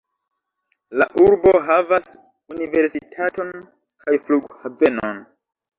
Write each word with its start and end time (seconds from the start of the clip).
La 1.01 1.07
urbo 1.25 1.53
havas 1.67 2.09
universitaton 2.57 3.55
kaj 4.05 4.21
flughavenon. 4.29 5.27